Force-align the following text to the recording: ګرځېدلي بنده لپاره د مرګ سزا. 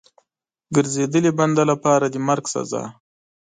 ګرځېدلي 0.75 1.31
بنده 1.39 1.63
لپاره 1.71 2.05
د 2.09 2.15
مرګ 2.27 2.45
سزا. 2.53 2.83